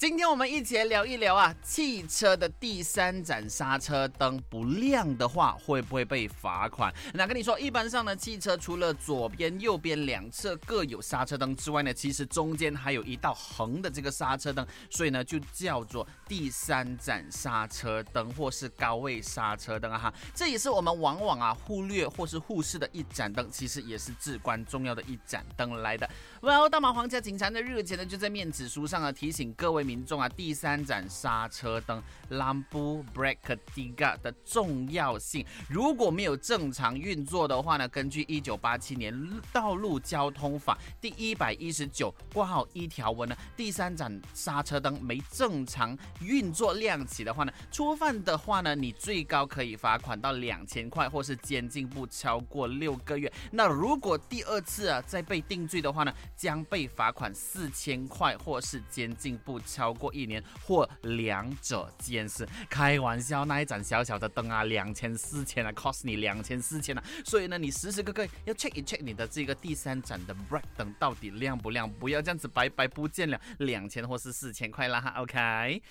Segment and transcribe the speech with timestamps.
[0.00, 6.90] 今天我们一起来聊一聊啊，汽车的第三盏刹车灯不亮的话，会不会被罚款？
[7.12, 20.14] 那跟你说，一般上呢，汽车除了左边、右边两侧各有刹车灯之外呢，其实中间还有一道横的这个刹车灯，所以呢，就叫做第三盏刹车灯或是高位刹车灯啊哈。
[20.34, 26.08] 这也是我们往往啊忽略或是忽视的一盏灯，其实也是至关重要的一盏灯来的。
[26.40, 29.89] Well，大马皇家警察的日前呢，就在面子书上啊提醒各位。
[29.90, 32.00] 民众啊，第三盏刹车灯
[32.30, 39.12] （lampu brake tiga） 的重要性，如果没有正常运作的话呢，根据一九八七年
[39.52, 53.32] 道路交通法第一百一十九挂号一条文呢，第三盏刹车灯没正常运作亮起的话呢，触犯的话呢，你最高可以罚款到两千块，或是监禁不超过六个月。
[53.50, 59.79] 那如果第二次啊再被定罪的话呢，将被罚款四千块，或是监禁不超。
[59.80, 75.82] 超过一年或两者兼是，开玩笑，那一盏小小的灯啊，两千四千啊，cost 你两千四千啊，所以呢，你时时刻刻要 check 一 check 你的这个第三盏的 bright 灯到底亮不亮，不要这样子白白不见了两千或是四千块啦哈，OK。